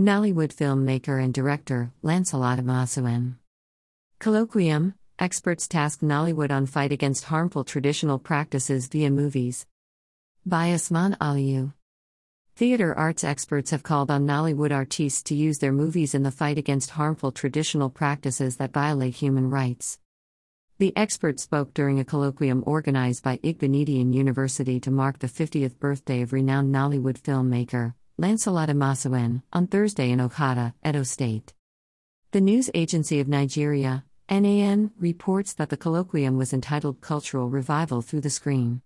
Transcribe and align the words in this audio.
Nollywood 0.00 0.52
filmmaker 0.52 1.22
and 1.22 1.32
director 1.32 1.92
Lancelot 2.02 2.58
Imasuen. 2.58 3.36
Colloquium 4.18 4.94
Experts 5.20 5.68
task 5.68 6.00
Nollywood 6.00 6.50
on 6.50 6.66
fight 6.66 6.90
against 6.90 7.26
harmful 7.26 7.62
traditional 7.62 8.18
practices 8.18 8.88
via 8.88 9.08
movies. 9.08 9.66
By 10.44 10.70
Asman 10.70 11.16
Aliyu. 11.18 11.74
Theater 12.56 12.92
arts 12.92 13.22
experts 13.22 13.70
have 13.70 13.84
called 13.84 14.10
on 14.10 14.26
Nollywood 14.26 14.72
artistes 14.72 15.22
to 15.24 15.36
use 15.36 15.60
their 15.60 15.70
movies 15.70 16.12
in 16.12 16.24
the 16.24 16.32
fight 16.32 16.58
against 16.58 16.90
harmful 16.90 17.30
traditional 17.30 17.88
practices 17.88 18.56
that 18.56 18.72
violate 18.72 19.14
human 19.14 19.48
rights. 19.48 20.00
The 20.78 20.92
expert 20.96 21.38
spoke 21.38 21.72
during 21.72 22.00
a 22.00 22.04
colloquium 22.04 22.64
organized 22.66 23.22
by 23.22 23.36
Igbinedion 23.36 24.12
University 24.12 24.80
to 24.80 24.90
mark 24.90 25.20
the 25.20 25.28
50th 25.28 25.78
birthday 25.78 26.20
of 26.22 26.32
renowned 26.32 26.74
Nollywood 26.74 27.20
filmmaker, 27.20 27.94
Lancelot 28.16 28.68
Imasuen, 28.68 29.42
on 29.52 29.66
Thursday 29.66 30.12
in 30.12 30.20
Okada, 30.20 30.72
Edo 30.86 31.02
State. 31.02 31.52
The 32.30 32.40
news 32.40 32.70
agency 32.72 33.18
of 33.18 33.26
Nigeria, 33.26 34.04
NAN, 34.30 34.92
reports 35.00 35.52
that 35.54 35.68
the 35.68 35.76
colloquium 35.76 36.38
was 36.38 36.52
entitled 36.52 37.00
Cultural 37.00 37.48
Revival 37.48 38.02
Through 38.02 38.20
the 38.20 38.30
Screen. 38.30 38.82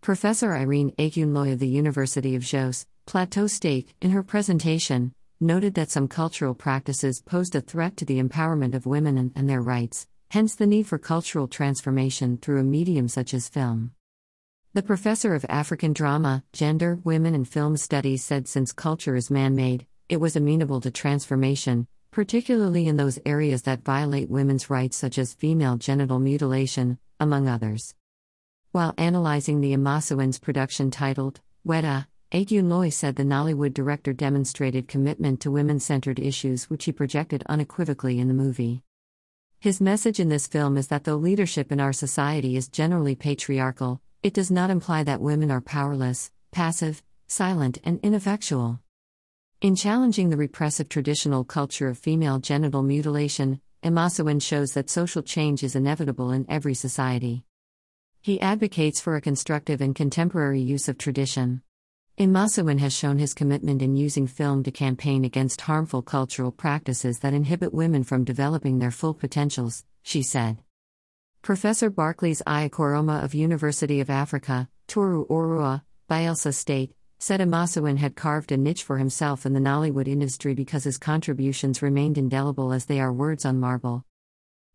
Professor 0.00 0.54
Irene 0.54 0.92
Agunloye 0.92 1.52
of 1.52 1.58
the 1.58 1.68
University 1.68 2.34
of 2.34 2.42
Jos, 2.42 2.86
Plateau 3.04 3.46
State, 3.46 3.92
in 4.00 4.12
her 4.12 4.22
presentation, 4.22 5.12
noted 5.38 5.74
that 5.74 5.90
some 5.90 6.08
cultural 6.08 6.54
practices 6.54 7.20
posed 7.20 7.54
a 7.54 7.60
threat 7.60 7.98
to 7.98 8.06
the 8.06 8.22
empowerment 8.22 8.72
of 8.72 8.86
women 8.86 9.18
and, 9.18 9.32
and 9.36 9.50
their 9.50 9.60
rights, 9.60 10.06
hence 10.30 10.54
the 10.54 10.66
need 10.66 10.86
for 10.86 10.96
cultural 10.96 11.46
transformation 11.46 12.38
through 12.38 12.60
a 12.60 12.64
medium 12.64 13.06
such 13.06 13.34
as 13.34 13.50
film. 13.50 13.90
The 14.76 14.82
professor 14.82 15.34
of 15.34 15.46
African 15.48 15.94
drama, 15.94 16.44
gender, 16.52 16.98
women, 17.02 17.34
and 17.34 17.48
film 17.48 17.78
studies 17.78 18.22
said 18.22 18.46
since 18.46 18.72
culture 18.72 19.16
is 19.16 19.30
man 19.30 19.54
made, 19.56 19.86
it 20.10 20.18
was 20.18 20.36
amenable 20.36 20.82
to 20.82 20.90
transformation, 20.90 21.86
particularly 22.10 22.86
in 22.86 22.98
those 22.98 23.18
areas 23.24 23.62
that 23.62 23.86
violate 23.86 24.28
women's 24.28 24.68
rights, 24.68 24.98
such 24.98 25.16
as 25.16 25.32
female 25.32 25.78
genital 25.78 26.18
mutilation, 26.18 26.98
among 27.18 27.48
others. 27.48 27.94
While 28.72 28.92
analyzing 28.98 29.62
the 29.62 29.72
Imasuen's 29.72 30.38
production 30.38 30.90
titled, 30.90 31.40
Weta, 31.66 32.06
Agunloye 32.30 32.92
said 32.92 33.16
the 33.16 33.22
Nollywood 33.22 33.72
director 33.72 34.12
demonstrated 34.12 34.88
commitment 34.88 35.40
to 35.40 35.50
women 35.50 35.80
centered 35.80 36.18
issues 36.18 36.64
which 36.64 36.84
he 36.84 36.92
projected 36.92 37.42
unequivocally 37.48 38.18
in 38.18 38.28
the 38.28 38.34
movie. 38.34 38.82
His 39.58 39.80
message 39.80 40.20
in 40.20 40.28
this 40.28 40.46
film 40.46 40.76
is 40.76 40.88
that 40.88 41.04
though 41.04 41.16
leadership 41.16 41.72
in 41.72 41.80
our 41.80 41.94
society 41.94 42.56
is 42.56 42.68
generally 42.68 43.14
patriarchal, 43.14 44.02
it 44.26 44.34
does 44.34 44.50
not 44.50 44.70
imply 44.70 45.04
that 45.04 45.20
women 45.20 45.52
are 45.52 45.60
powerless, 45.60 46.32
passive, 46.50 47.00
silent, 47.28 47.78
and 47.84 48.00
ineffectual. 48.02 48.80
In 49.60 49.76
challenging 49.76 50.30
the 50.30 50.36
repressive 50.36 50.88
traditional 50.88 51.44
culture 51.44 51.86
of 51.86 51.96
female 51.96 52.40
genital 52.40 52.82
mutilation, 52.82 53.60
Imasuen 53.84 54.42
shows 54.42 54.72
that 54.72 54.90
social 54.90 55.22
change 55.22 55.62
is 55.62 55.76
inevitable 55.76 56.32
in 56.32 56.44
every 56.48 56.74
society. 56.74 57.44
He 58.20 58.40
advocates 58.40 59.00
for 59.00 59.14
a 59.14 59.20
constructive 59.20 59.80
and 59.80 59.94
contemporary 59.94 60.60
use 60.60 60.88
of 60.88 60.98
tradition. 60.98 61.62
Imasuen 62.18 62.80
has 62.80 62.92
shown 62.92 63.18
his 63.18 63.32
commitment 63.32 63.80
in 63.80 63.94
using 63.94 64.26
film 64.26 64.64
to 64.64 64.72
campaign 64.72 65.24
against 65.24 65.60
harmful 65.60 66.02
cultural 66.02 66.50
practices 66.50 67.20
that 67.20 67.32
inhibit 67.32 67.72
women 67.72 68.02
from 68.02 68.24
developing 68.24 68.80
their 68.80 68.90
full 68.90 69.14
potentials, 69.14 69.84
she 70.02 70.24
said. 70.24 70.58
Professor 71.46 71.90
Barclays 71.90 72.42
Ayakoroma 72.44 73.22
of 73.22 73.32
University 73.32 74.00
of 74.00 74.10
Africa, 74.10 74.68
Toru 74.88 75.24
Orua, 75.28 75.82
Bayelsa 76.10 76.52
State, 76.52 76.92
said 77.20 77.38
Imasuen 77.38 77.98
had 77.98 78.16
carved 78.16 78.50
a 78.50 78.56
niche 78.56 78.82
for 78.82 78.98
himself 78.98 79.46
in 79.46 79.52
the 79.52 79.60
Nollywood 79.60 80.08
industry 80.08 80.54
because 80.54 80.82
his 80.82 80.98
contributions 80.98 81.82
remained 81.82 82.18
indelible 82.18 82.72
as 82.72 82.86
they 82.86 82.98
are 82.98 83.12
words 83.12 83.44
on 83.44 83.60
marble. 83.60 84.04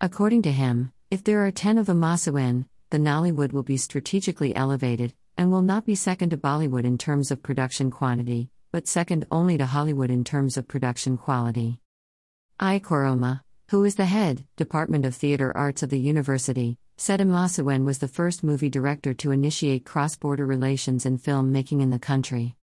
According 0.00 0.40
to 0.40 0.52
him, 0.52 0.90
if 1.10 1.22
there 1.22 1.44
are 1.44 1.50
10 1.50 1.76
of 1.76 1.88
Imasuen, 1.88 2.64
the 2.88 2.96
Nollywood 2.96 3.52
will 3.52 3.62
be 3.62 3.76
strategically 3.76 4.56
elevated, 4.56 5.12
and 5.36 5.52
will 5.52 5.60
not 5.60 5.84
be 5.84 5.94
second 5.94 6.30
to 6.30 6.38
Bollywood 6.38 6.84
in 6.84 6.96
terms 6.96 7.30
of 7.30 7.42
production 7.42 7.90
quantity, 7.90 8.48
but 8.72 8.88
second 8.88 9.26
only 9.30 9.58
to 9.58 9.66
Hollywood 9.66 10.10
in 10.10 10.24
terms 10.24 10.56
of 10.56 10.66
production 10.66 11.18
quality. 11.18 11.78
Ayakoroma, 12.58 13.42
who 13.68 13.82
is 13.84 13.94
the 13.94 14.04
head, 14.04 14.44
Department 14.56 15.06
of 15.06 15.14
Theater 15.14 15.56
Arts 15.56 15.82
of 15.82 15.88
the 15.88 15.98
university, 15.98 16.76
said 16.98 17.20
Imasuen 17.20 17.84
was 17.84 17.98
the 17.98 18.08
first 18.08 18.44
movie 18.44 18.68
director 18.68 19.14
to 19.14 19.30
initiate 19.30 19.86
cross 19.86 20.16
border 20.16 20.44
relations 20.44 21.06
in 21.06 21.16
film 21.16 21.50
making 21.50 21.80
in 21.80 21.90
the 21.90 21.98
country. 21.98 22.56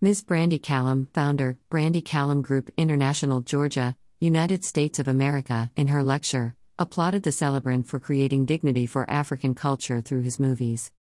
Ms. 0.00 0.22
Brandi 0.22 0.62
Callum, 0.62 1.08
founder, 1.12 1.58
Brandi 1.70 2.02
Callum 2.04 2.42
Group 2.42 2.70
International, 2.76 3.40
Georgia, 3.40 3.96
United 4.20 4.64
States 4.64 4.98
of 4.98 5.08
America, 5.08 5.70
in 5.76 5.88
her 5.88 6.02
lecture, 6.02 6.54
applauded 6.78 7.24
the 7.24 7.32
celebrant 7.32 7.88
for 7.88 7.98
creating 7.98 8.46
dignity 8.46 8.86
for 8.86 9.10
African 9.10 9.54
culture 9.54 10.00
through 10.00 10.22
his 10.22 10.38
movies. 10.38 10.92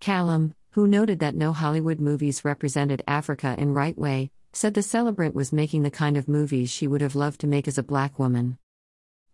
Callum, 0.00 0.54
who 0.72 0.86
noted 0.86 1.18
that 1.18 1.34
no 1.34 1.52
Hollywood 1.52 1.98
movies 1.98 2.44
represented 2.44 3.02
Africa 3.08 3.56
in 3.58 3.74
right 3.74 3.98
way, 3.98 4.30
said 4.52 4.74
the 4.74 4.82
celebrant 4.82 5.34
was 5.34 5.52
making 5.52 5.82
the 5.82 5.90
kind 5.90 6.16
of 6.16 6.28
movies 6.28 6.70
she 6.70 6.86
would 6.86 7.00
have 7.00 7.14
loved 7.14 7.40
to 7.40 7.46
make 7.46 7.68
as 7.68 7.78
a 7.78 7.82
black 7.82 8.18
woman. 8.18 8.58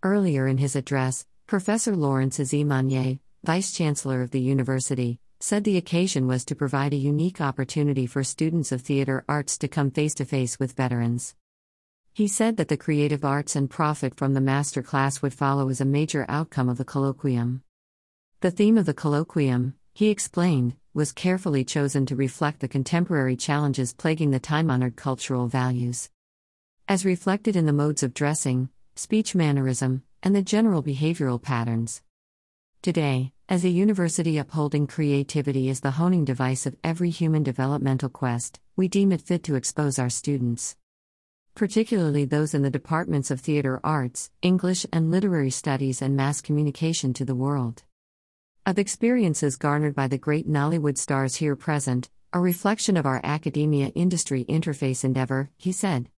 Earlier 0.02 0.46
in 0.46 0.58
his 0.58 0.76
address, 0.76 1.26
Professor 1.46 1.96
Lawrence 1.96 2.38
Ezemonye, 2.38 3.20
Vice 3.44 3.72
Chancellor 3.72 4.22
of 4.22 4.30
the 4.30 4.40
university, 4.40 5.20
said 5.40 5.64
the 5.64 5.76
occasion 5.76 6.26
was 6.26 6.44
to 6.44 6.54
provide 6.54 6.92
a 6.92 6.96
unique 6.96 7.40
opportunity 7.40 8.06
for 8.06 8.24
students 8.24 8.72
of 8.72 8.80
theater 8.82 9.24
arts 9.28 9.58
to 9.58 9.68
come 9.68 9.90
face 9.90 10.14
to 10.14 10.24
face 10.24 10.58
with 10.58 10.72
veterans. 10.72 11.34
He 12.12 12.28
said 12.28 12.56
that 12.56 12.68
the 12.68 12.76
creative 12.76 13.24
arts 13.24 13.54
and 13.54 13.68
profit 13.68 14.14
from 14.14 14.34
the 14.34 14.40
master 14.40 14.82
class 14.82 15.20
would 15.20 15.34
follow 15.34 15.68
as 15.68 15.80
a 15.80 15.84
major 15.84 16.24
outcome 16.28 16.68
of 16.68 16.78
the 16.78 16.84
colloquium. 16.84 17.60
The 18.40 18.50
theme 18.50 18.78
of 18.78 18.86
the 18.86 18.94
colloquium, 18.94 19.74
he 19.96 20.10
explained, 20.10 20.76
was 20.92 21.10
carefully 21.10 21.64
chosen 21.64 22.04
to 22.04 22.14
reflect 22.14 22.60
the 22.60 22.68
contemporary 22.68 23.34
challenges 23.34 23.94
plaguing 23.94 24.30
the 24.30 24.38
time 24.38 24.70
honored 24.70 24.94
cultural 24.94 25.48
values. 25.48 26.10
As 26.86 27.06
reflected 27.06 27.56
in 27.56 27.64
the 27.64 27.72
modes 27.72 28.02
of 28.02 28.12
dressing, 28.12 28.68
speech 28.94 29.34
mannerism, 29.34 30.02
and 30.22 30.36
the 30.36 30.42
general 30.42 30.82
behavioral 30.82 31.40
patterns. 31.40 32.02
Today, 32.82 33.32
as 33.48 33.64
a 33.64 33.70
university 33.70 34.36
upholding 34.36 34.86
creativity 34.86 35.70
as 35.70 35.80
the 35.80 35.92
honing 35.92 36.26
device 36.26 36.66
of 36.66 36.76
every 36.84 37.08
human 37.08 37.42
developmental 37.42 38.10
quest, 38.10 38.60
we 38.76 38.88
deem 38.88 39.12
it 39.12 39.22
fit 39.22 39.42
to 39.44 39.54
expose 39.54 39.98
our 39.98 40.10
students. 40.10 40.76
Particularly 41.54 42.26
those 42.26 42.52
in 42.52 42.60
the 42.60 42.68
departments 42.68 43.30
of 43.30 43.40
theater 43.40 43.80
arts, 43.82 44.30
English 44.42 44.84
and 44.92 45.10
literary 45.10 45.48
studies, 45.48 46.02
and 46.02 46.14
mass 46.14 46.42
communication 46.42 47.14
to 47.14 47.24
the 47.24 47.34
world 47.34 47.82
of 48.66 48.80
experiences 48.80 49.56
garnered 49.56 49.94
by 49.94 50.08
the 50.08 50.18
great 50.18 50.48
Nollywood 50.48 50.98
stars 50.98 51.36
here 51.36 51.54
present, 51.54 52.10
a 52.32 52.40
reflection 52.40 52.96
of 52.96 53.06
our 53.06 53.20
academia 53.22 53.86
industry 53.94 54.44
interface 54.48 55.04
endeavor, 55.04 55.50
he 55.56 55.70
said. 55.70 56.10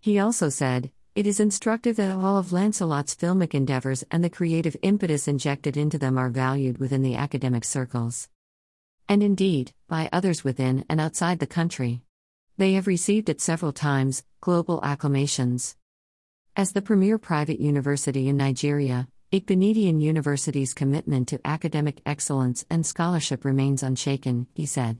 He 0.00 0.18
also 0.18 0.48
said, 0.48 0.90
It 1.14 1.24
is 1.24 1.38
instructive 1.38 1.94
that 1.94 2.10
all 2.10 2.36
of 2.36 2.52
Lancelot's 2.52 3.14
filmic 3.14 3.54
endeavors 3.54 4.02
and 4.10 4.24
the 4.24 4.28
creative 4.28 4.76
impetus 4.82 5.28
injected 5.28 5.76
into 5.76 5.98
them 5.98 6.18
are 6.18 6.30
valued 6.30 6.78
within 6.78 7.02
the 7.02 7.14
academic 7.14 7.64
circles. 7.64 8.28
And 9.08 9.22
indeed, 9.22 9.72
by 9.86 10.08
others 10.12 10.42
within 10.42 10.84
and 10.88 11.00
outside 11.00 11.38
the 11.38 11.46
country. 11.46 12.02
They 12.56 12.72
have 12.72 12.88
received 12.88 13.28
it 13.28 13.40
several 13.40 13.72
times, 13.72 14.24
global 14.40 14.80
acclamations. 14.82 15.76
As 16.56 16.72
the 16.72 16.82
premier 16.82 17.18
private 17.18 17.60
university 17.60 18.28
in 18.28 18.36
Nigeria, 18.36 19.06
Igbinedion 19.30 20.00
University's 20.00 20.72
commitment 20.72 21.28
to 21.28 21.40
academic 21.44 22.00
excellence 22.06 22.64
and 22.70 22.86
scholarship 22.86 23.44
remains 23.44 23.82
unshaken, 23.82 24.46
he 24.54 24.64
said. 24.64 24.96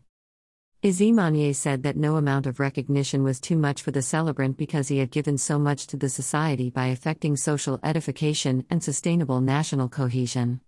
Ezemonye 0.82 1.54
said 1.56 1.82
that 1.82 1.96
no 1.96 2.16
amount 2.16 2.44
of 2.44 2.60
recognition 2.60 3.22
was 3.22 3.40
too 3.40 3.56
much 3.56 3.80
for 3.80 3.90
the 3.90 4.02
celebrant 4.02 4.58
because 4.58 4.88
he 4.88 4.98
had 4.98 5.10
given 5.10 5.38
so 5.38 5.58
much 5.58 5.86
to 5.86 5.96
the 5.96 6.10
society 6.10 6.68
by 6.68 6.88
effecting 6.88 7.38
social 7.38 7.80
edification 7.82 8.66
and 8.68 8.84
sustainable 8.84 9.40
national 9.40 9.88
cohesion. 9.88 10.60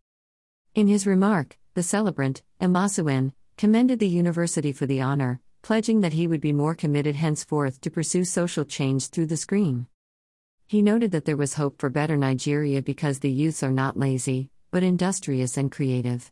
In 0.74 0.88
his 0.88 1.06
remark, 1.06 1.58
the 1.74 1.82
celebrant, 1.82 2.40
Imasuen, 2.62 3.34
commended 3.58 3.98
the 3.98 4.08
university 4.08 4.72
for 4.72 4.86
the 4.86 5.02
honor, 5.02 5.38
pledging 5.60 6.00
that 6.00 6.14
he 6.14 6.26
would 6.26 6.40
be 6.40 6.54
more 6.54 6.74
committed 6.74 7.16
henceforth 7.16 7.78
to 7.82 7.90
pursue 7.90 8.24
social 8.24 8.64
change 8.64 9.08
through 9.08 9.26
the 9.26 9.36
screen. 9.36 9.86
He 10.70 10.82
noted 10.82 11.10
that 11.10 11.24
there 11.24 11.36
was 11.36 11.54
hope 11.54 11.80
for 11.80 11.90
better 11.90 12.16
Nigeria 12.16 12.80
because 12.80 13.18
the 13.18 13.28
youths 13.28 13.64
are 13.64 13.72
not 13.72 13.96
lazy, 13.96 14.50
but 14.70 14.84
industrious 14.84 15.56
and 15.56 15.68
creative. 15.68 16.28